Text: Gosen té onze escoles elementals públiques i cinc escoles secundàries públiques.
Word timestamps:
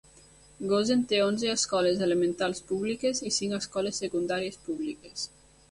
Gosen 0.71 1.03
té 1.11 1.19
onze 1.25 1.51
escoles 1.57 2.01
elementals 2.07 2.65
públiques 2.73 3.23
i 3.31 3.35
cinc 3.39 3.61
escoles 3.63 4.05
secundàries 4.07 4.63
públiques. 4.69 5.33